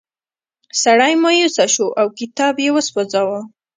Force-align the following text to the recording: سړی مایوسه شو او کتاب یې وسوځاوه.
سړی 0.83 1.13
مایوسه 1.23 1.65
شو 1.73 1.87
او 1.99 2.07
کتاب 2.19 2.55
یې 2.65 2.69
وسوځاوه. 2.73 3.41